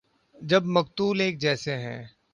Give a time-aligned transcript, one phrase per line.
[0.41, 2.01] جب مقتول ایک جیسے ہیں۔